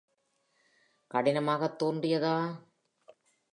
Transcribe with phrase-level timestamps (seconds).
[1.11, 2.35] கடினமாகத் தோன்றியதா?